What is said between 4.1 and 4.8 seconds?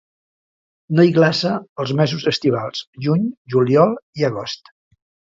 i agost.